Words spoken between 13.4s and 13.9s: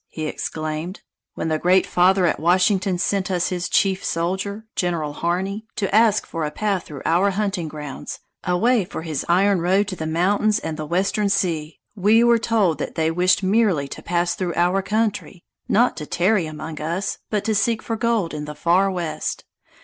merely